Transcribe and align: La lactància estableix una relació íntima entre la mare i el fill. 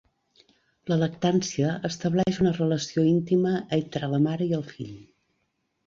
La 0.91 0.97
lactància 1.01 1.75
estableix 1.91 2.41
una 2.47 2.55
relació 2.57 3.07
íntima 3.13 3.55
entre 3.81 4.13
la 4.17 4.25
mare 4.29 4.53
i 4.53 4.61
el 4.63 4.69
fill. 4.77 4.95